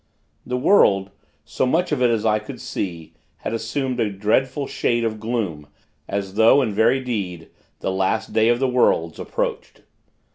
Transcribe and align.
The 0.47 0.57
world, 0.57 1.11
so 1.45 1.67
much 1.67 1.91
of 1.91 2.01
it 2.01 2.09
as 2.09 2.25
I 2.25 2.39
could 2.39 2.59
see, 2.59 3.13
had 3.45 3.53
assumed 3.53 3.99
a 3.99 4.09
dreadful 4.09 4.65
shade 4.65 5.03
of 5.03 5.19
gloom, 5.19 5.67
as 6.07 6.33
though, 6.33 6.63
in 6.63 6.73
very 6.73 6.99
deed, 7.03 7.49
the 7.81 7.91
last 7.91 8.33
day 8.33 8.49
of 8.49 8.57
the 8.57 8.67
worlds 8.67 9.19
approached. 9.19 9.83